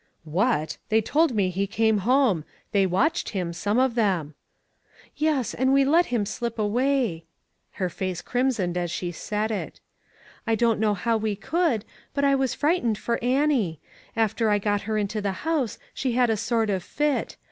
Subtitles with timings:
[0.23, 0.79] "What!
[0.89, 2.43] They told me he came home.
[2.71, 4.33] They watched him, some of them.""
[5.15, 7.25] Yes, and we let him slip away."
[7.73, 9.79] Her face crimsoned as she said it."
[10.47, 11.85] I don't know how we could,
[12.15, 13.79] but I was frightened for Annie.
[14.15, 17.37] After I got her into the house she had a sort of fit.